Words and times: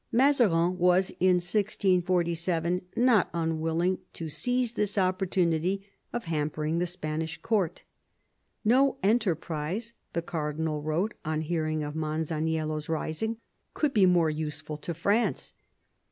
Mazarin 0.11 0.79
was 0.79 1.11
in 1.19 1.35
1647 1.37 2.81
not 2.95 3.29
unwilling 3.35 3.99
to 4.13 4.29
seize 4.29 4.71
this 4.71 4.97
opportunity 4.97 5.85
of 6.11 6.23
hampering 6.23 6.79
the 6.79 6.87
Spanish 6.87 7.39
court. 7.43 7.83
"No 8.65 8.97
enterprise," 9.03 9.93
the 10.13 10.23
cardinal 10.23 10.81
wrote, 10.81 11.13
on 11.23 11.41
hearing 11.41 11.83
of 11.83 11.93
Masaniello's 11.95 12.89
rising, 12.89 13.37
"could 13.75 13.93
be 13.93 14.07
more 14.07 14.31
useful 14.31 14.77
to 14.77 14.95
France." 14.95 15.53